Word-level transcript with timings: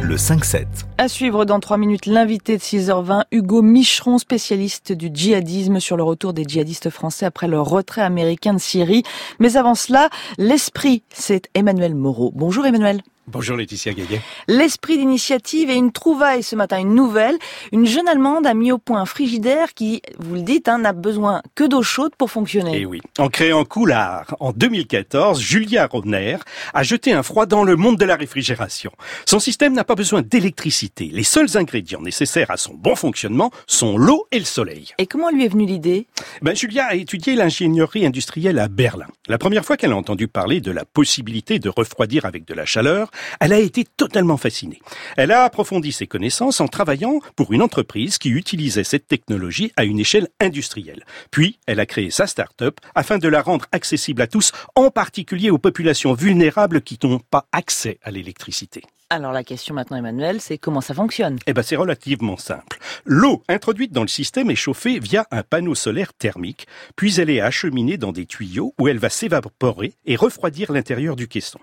Le 0.00 0.16
5-7. 0.16 0.64
À 0.96 1.06
suivre 1.06 1.44
dans 1.44 1.60
3 1.60 1.76
minutes 1.76 2.06
l'invité 2.06 2.56
de 2.56 2.62
6h20, 2.62 3.24
Hugo 3.30 3.60
Micheron, 3.60 4.16
spécialiste 4.16 4.92
du 4.92 5.10
djihadisme 5.12 5.78
sur 5.78 5.98
le 5.98 6.02
retour 6.02 6.32
des 6.32 6.44
djihadistes 6.44 6.88
français 6.88 7.26
après 7.26 7.46
leur 7.46 7.66
retrait 7.66 8.00
américain 8.00 8.54
de 8.54 8.58
Syrie. 8.58 9.02
Mais 9.38 9.58
avant 9.58 9.74
cela, 9.74 10.08
l'esprit, 10.38 11.02
c'est 11.10 11.50
Emmanuel 11.52 11.94
Moreau. 11.94 12.32
Bonjour 12.34 12.64
Emmanuel. 12.64 13.02
Bonjour 13.30 13.58
Laetitia 13.58 13.92
Gaillet. 13.92 14.22
L'esprit 14.46 14.96
d'initiative 14.96 15.68
et 15.68 15.74
une 15.74 15.92
trouvaille 15.92 16.42
ce 16.42 16.56
matin, 16.56 16.78
une 16.78 16.94
nouvelle. 16.94 17.36
Une 17.72 17.84
jeune 17.84 18.08
Allemande 18.08 18.46
a 18.46 18.54
mis 18.54 18.72
au 18.72 18.78
point 18.78 19.02
un 19.02 19.04
frigidaire 19.04 19.74
qui, 19.74 20.00
vous 20.18 20.36
le 20.36 20.40
dites, 20.40 20.66
hein, 20.66 20.78
n'a 20.78 20.94
besoin 20.94 21.42
que 21.54 21.64
d'eau 21.64 21.82
chaude 21.82 22.12
pour 22.16 22.30
fonctionner. 22.30 22.78
Et 22.78 22.80
eh 22.82 22.86
oui. 22.86 23.02
En 23.18 23.28
créant 23.28 23.66
Coulard 23.66 24.34
en 24.40 24.52
2014, 24.52 25.42
Julia 25.42 25.86
Rodner 25.86 26.38
a 26.72 26.82
jeté 26.82 27.12
un 27.12 27.22
froid 27.22 27.44
dans 27.44 27.64
le 27.64 27.76
monde 27.76 27.98
de 27.98 28.06
la 28.06 28.16
réfrigération. 28.16 28.92
Son 29.26 29.40
système 29.40 29.74
n'a 29.74 29.84
pas 29.84 29.94
besoin 29.94 30.22
d'électricité. 30.22 31.10
Les 31.12 31.22
seuls 31.22 31.58
ingrédients 31.58 32.00
nécessaires 32.00 32.50
à 32.50 32.56
son 32.56 32.72
bon 32.72 32.94
fonctionnement 32.94 33.50
sont 33.66 33.98
l'eau 33.98 34.26
et 34.32 34.38
le 34.38 34.46
soleil. 34.46 34.94
Et 34.96 35.06
comment 35.06 35.28
lui 35.28 35.44
est 35.44 35.48
venue 35.48 35.66
l'idée? 35.66 36.06
Ben, 36.40 36.56
Julia 36.56 36.86
a 36.86 36.94
étudié 36.94 37.34
l'ingénierie 37.34 38.06
industrielle 38.06 38.58
à 38.58 38.68
Berlin. 38.68 39.08
La 39.28 39.36
première 39.36 39.66
fois 39.66 39.76
qu'elle 39.76 39.92
a 39.92 39.96
entendu 39.96 40.28
parler 40.28 40.62
de 40.62 40.70
la 40.70 40.86
possibilité 40.86 41.58
de 41.58 41.68
refroidir 41.68 42.24
avec 42.24 42.46
de 42.46 42.54
la 42.54 42.64
chaleur, 42.64 43.10
elle 43.40 43.52
a 43.52 43.58
été 43.58 43.84
totalement 43.84 44.36
fascinée. 44.36 44.80
Elle 45.16 45.32
a 45.32 45.44
approfondi 45.44 45.92
ses 45.92 46.06
connaissances 46.06 46.60
en 46.60 46.68
travaillant 46.68 47.20
pour 47.36 47.52
une 47.52 47.62
entreprise 47.62 48.18
qui 48.18 48.30
utilisait 48.30 48.84
cette 48.84 49.08
technologie 49.08 49.72
à 49.76 49.84
une 49.84 49.98
échelle 49.98 50.28
industrielle. 50.40 51.04
Puis, 51.30 51.58
elle 51.66 51.80
a 51.80 51.86
créé 51.86 52.10
sa 52.10 52.26
start-up 52.26 52.78
afin 52.94 53.18
de 53.18 53.28
la 53.28 53.42
rendre 53.42 53.66
accessible 53.72 54.22
à 54.22 54.26
tous, 54.26 54.52
en 54.74 54.90
particulier 54.90 55.50
aux 55.50 55.58
populations 55.58 56.14
vulnérables 56.14 56.82
qui 56.82 56.98
n'ont 57.02 57.20
pas 57.20 57.46
accès 57.52 57.98
à 58.02 58.10
l'électricité. 58.10 58.82
Alors 59.10 59.32
la 59.32 59.42
question 59.42 59.74
maintenant, 59.74 59.96
Emmanuel, 59.96 60.38
c'est 60.38 60.58
comment 60.58 60.82
ça 60.82 60.92
fonctionne? 60.92 61.38
Eh 61.46 61.54
ben, 61.54 61.62
c'est 61.62 61.76
relativement 61.76 62.36
simple. 62.36 62.78
L'eau 63.06 63.42
introduite 63.48 63.90
dans 63.90 64.02
le 64.02 64.08
système 64.08 64.50
est 64.50 64.54
chauffée 64.54 64.98
via 64.98 65.26
un 65.30 65.42
panneau 65.42 65.74
solaire 65.74 66.12
thermique, 66.12 66.66
puis 66.94 67.18
elle 67.18 67.30
est 67.30 67.40
acheminée 67.40 67.96
dans 67.96 68.12
des 68.12 68.26
tuyaux 68.26 68.74
où 68.78 68.86
elle 68.86 68.98
va 68.98 69.08
s'évaporer 69.08 69.94
et 70.04 70.14
refroidir 70.16 70.72
l'intérieur 70.72 71.16
du 71.16 71.26
caisson. 71.26 71.58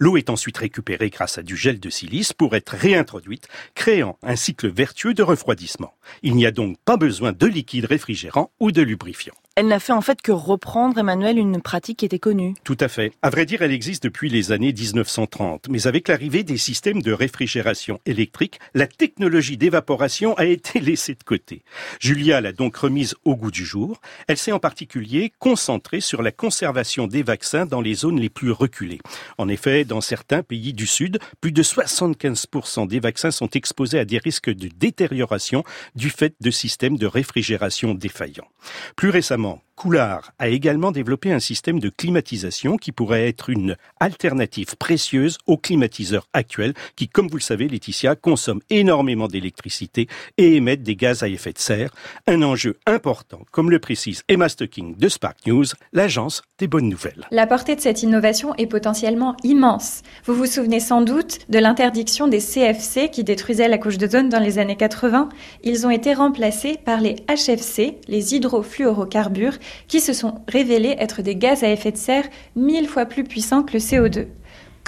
L'eau 0.00 0.16
est 0.16 0.28
ensuite 0.28 0.58
récupérée 0.58 0.97
grâce 1.06 1.38
à 1.38 1.42
du 1.42 1.56
gel 1.56 1.80
de 1.80 1.90
silice 1.90 2.32
pour 2.32 2.56
être 2.56 2.70
réintroduite, 2.70 3.48
créant 3.74 4.18
un 4.22 4.36
cycle 4.36 4.68
vertueux 4.68 5.14
de 5.14 5.22
refroidissement. 5.22 5.94
Il 6.22 6.34
n'y 6.34 6.46
a 6.46 6.50
donc 6.50 6.76
pas 6.84 6.96
besoin 6.96 7.32
de 7.32 7.46
liquide 7.46 7.86
réfrigérant 7.86 8.50
ou 8.60 8.72
de 8.72 8.82
lubrifiant. 8.82 9.34
Elle 9.60 9.66
n'a 9.66 9.80
fait 9.80 9.92
en 9.92 10.02
fait 10.02 10.22
que 10.22 10.30
reprendre, 10.30 10.98
Emmanuel, 10.98 11.36
une 11.36 11.60
pratique 11.60 11.98
qui 11.98 12.04
était 12.04 12.20
connue. 12.20 12.54
Tout 12.62 12.76
à 12.78 12.86
fait. 12.86 13.10
À 13.22 13.30
vrai 13.30 13.44
dire, 13.44 13.60
elle 13.60 13.72
existe 13.72 14.04
depuis 14.04 14.28
les 14.28 14.52
années 14.52 14.72
1930. 14.72 15.66
Mais 15.68 15.88
avec 15.88 16.06
l'arrivée 16.06 16.44
des 16.44 16.58
systèmes 16.58 17.02
de 17.02 17.10
réfrigération 17.10 17.98
électrique, 18.06 18.60
la 18.74 18.86
technologie 18.86 19.56
d'évaporation 19.56 20.34
a 20.34 20.44
été 20.44 20.78
laissée 20.88 21.16
de 21.16 21.24
côté. 21.24 21.62
Julia 21.98 22.40
l'a 22.40 22.52
donc 22.52 22.76
remise 22.76 23.16
au 23.24 23.34
goût 23.34 23.50
du 23.50 23.64
jour. 23.64 24.00
Elle 24.28 24.36
s'est 24.36 24.52
en 24.52 24.60
particulier 24.60 25.32
concentrée 25.40 26.00
sur 26.00 26.22
la 26.22 26.30
conservation 26.30 27.08
des 27.08 27.24
vaccins 27.24 27.66
dans 27.66 27.80
les 27.80 27.94
zones 27.94 28.20
les 28.20 28.28
plus 28.28 28.52
reculées. 28.52 29.00
En 29.38 29.48
effet, 29.48 29.84
dans 29.84 30.00
certains 30.00 30.44
pays 30.44 30.72
du 30.72 30.86
Sud, 30.86 31.18
plus 31.40 31.50
de 31.50 31.64
75% 31.64 32.86
des 32.86 33.00
vaccins 33.00 33.32
sont 33.32 33.50
exposés 33.50 33.98
à 33.98 34.04
des 34.04 34.18
risques 34.18 34.54
de 34.54 34.68
détérioration 34.68 35.64
du 35.96 36.10
fait 36.10 36.36
de 36.40 36.52
systèmes 36.52 36.96
de 36.96 37.06
réfrigération 37.06 37.94
défaillants. 37.94 38.46
Plus 38.94 39.10
récemment, 39.10 39.47
Exactement. 39.48 39.67
Coulard 39.78 40.32
a 40.40 40.48
également 40.48 40.90
développé 40.90 41.32
un 41.32 41.38
système 41.38 41.78
de 41.78 41.88
climatisation 41.88 42.76
qui 42.76 42.90
pourrait 42.90 43.28
être 43.28 43.48
une 43.48 43.76
alternative 44.00 44.76
précieuse 44.76 45.38
aux 45.46 45.56
climatiseurs 45.56 46.26
actuels 46.32 46.74
qui, 46.96 47.06
comme 47.06 47.28
vous 47.28 47.36
le 47.36 47.42
savez, 47.42 47.68
Laetitia, 47.68 48.16
consomment 48.16 48.60
énormément 48.70 49.28
d'électricité 49.28 50.08
et 50.36 50.56
émettent 50.56 50.82
des 50.82 50.96
gaz 50.96 51.22
à 51.22 51.28
effet 51.28 51.52
de 51.52 51.60
serre. 51.60 51.94
Un 52.26 52.42
enjeu 52.42 52.76
important, 52.86 53.42
comme 53.52 53.70
le 53.70 53.78
précise 53.78 54.24
Emma 54.26 54.48
Stocking 54.48 54.96
de 54.96 55.08
Spark 55.08 55.46
News, 55.46 55.66
l'agence 55.92 56.42
des 56.58 56.66
bonnes 56.66 56.88
nouvelles. 56.88 57.28
La 57.30 57.46
portée 57.46 57.76
de 57.76 57.80
cette 57.80 58.02
innovation 58.02 58.56
est 58.56 58.66
potentiellement 58.66 59.36
immense. 59.44 60.02
Vous 60.24 60.34
vous 60.34 60.46
souvenez 60.46 60.80
sans 60.80 61.02
doute 61.02 61.38
de 61.50 61.58
l'interdiction 61.60 62.26
des 62.26 62.40
CFC 62.40 63.10
qui 63.12 63.22
détruisaient 63.22 63.68
la 63.68 63.78
couche 63.78 63.98
d'ozone 63.98 64.28
dans 64.28 64.42
les 64.42 64.58
années 64.58 64.76
80. 64.76 65.28
Ils 65.62 65.86
ont 65.86 65.90
été 65.90 66.14
remplacés 66.14 66.80
par 66.84 67.00
les 67.00 67.14
HFC, 67.28 67.98
les 68.08 68.34
hydrofluorocarbures 68.34 69.58
qui 69.86 70.00
se 70.00 70.12
sont 70.12 70.42
révélés 70.48 70.96
être 70.98 71.22
des 71.22 71.36
gaz 71.36 71.62
à 71.62 71.70
effet 71.70 71.92
de 71.92 71.96
serre 71.96 72.28
mille 72.56 72.88
fois 72.88 73.06
plus 73.06 73.24
puissants 73.24 73.62
que 73.62 73.74
le 73.74 73.78
CO2. 73.78 74.26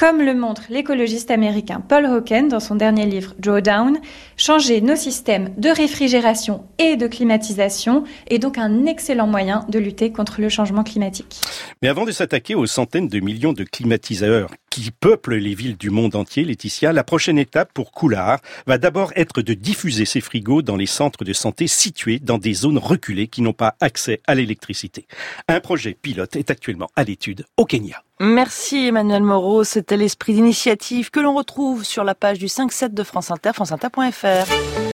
Comme 0.01 0.23
le 0.23 0.33
montre 0.33 0.63
l'écologiste 0.71 1.31
américain 1.31 1.83
Paul 1.87 2.07
Hawken 2.07 2.49
dans 2.49 2.59
son 2.59 2.75
dernier 2.75 3.05
livre 3.05 3.35
Drawdown, 3.39 3.99
changer 4.39 4.81
nos 4.81 4.97
systèmes 4.97 5.53
de 5.59 5.69
réfrigération 5.69 6.65
et 6.79 6.97
de 6.97 7.07
climatisation 7.07 8.05
est 8.27 8.39
donc 8.39 8.57
un 8.57 8.87
excellent 8.87 9.27
moyen 9.27 9.67
de 9.69 9.79
lutter 9.79 10.11
contre 10.11 10.41
le 10.41 10.49
changement 10.49 10.85
climatique. 10.85 11.43
Mais 11.83 11.89
avant 11.89 12.07
de 12.07 12.13
s'attaquer 12.13 12.55
aux 12.55 12.65
centaines 12.65 13.09
de 13.09 13.21
millions 13.21 13.53
de 13.53 13.63
climatiseurs 13.63 14.49
qui 14.71 14.91
peuplent 14.91 15.37
les 15.37 15.55
villes 15.55 15.77
du 15.77 15.91
monde 15.91 16.15
entier, 16.15 16.45
Laetitia, 16.45 16.95
la 16.95 17.05
prochaine 17.05 17.39
étape 17.39 17.71
pour 17.75 17.93
Coulard 17.93 18.41
va 18.67 18.79
d'abord 18.79 19.13
être 19.17 19.43
de 19.43 19.53
diffuser 19.53 20.07
ces 20.07 20.23
frigos 20.23 20.63
dans 20.63 20.77
les 20.77 20.87
centres 20.87 21.25
de 21.25 21.35
santé 21.35 21.67
situés 21.67 22.21
dans 22.21 22.39
des 22.39 22.55
zones 22.55 22.79
reculées 22.79 23.29
qui 23.29 23.43
n'ont 23.43 23.53
pas 23.53 23.77
accès 23.81 24.23
à 24.27 24.35
l'électricité. 24.35 25.07
Un 25.47 25.61
projet 25.61 25.93
pilote 25.93 26.37
est 26.37 26.51
actuellement 26.51 26.89
à 26.97 27.05
l'étude 27.05 27.45
au 27.59 27.67
Kenya. 27.67 28.03
Merci 28.23 28.89
Emmanuel 28.89 29.23
Moreau, 29.23 29.65
c'était 29.65 29.97
l'esprit 29.97 30.35
d'initiative 30.35 31.11
que 31.11 31.21
l'on 31.21 31.35
retrouve 31.35 31.85
sur 31.85 32.05
la 32.05 32.15
page 32.15 32.39
du 32.39 32.49
5-7 32.49 32.93
de 32.93 33.03
France 33.03 33.31
Inter, 33.31 33.53
franceinter.fr. 33.55 34.81